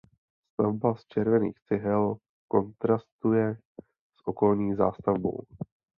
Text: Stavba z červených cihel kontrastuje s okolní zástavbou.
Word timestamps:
Stavba 0.53 0.95
z 0.95 1.05
červených 1.05 1.59
cihel 1.59 2.15
kontrastuje 2.47 3.57
s 4.15 4.27
okolní 4.27 4.75
zástavbou. 4.75 5.43